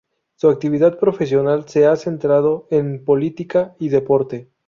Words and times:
Su 0.33 0.49
actividad 0.49 0.97
profesional 0.97 1.69
se 1.69 1.85
ha 1.85 1.95
centrado 1.95 2.65
en 2.71 3.05
política 3.05 3.75
y 3.77 3.89
deporte. 3.89 4.49